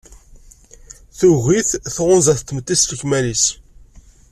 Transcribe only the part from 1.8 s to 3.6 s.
tɣunza-t tmetti s lekmal-is.